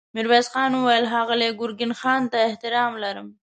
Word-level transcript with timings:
ميرويس 0.15 0.47
خان 0.53 0.71
وويل: 0.75 1.05
ښاغلي 1.11 1.49
ګرګين 1.59 1.91
خان 1.99 2.21
ته 2.31 2.37
احترام 2.49 2.91
لرم. 3.03 3.27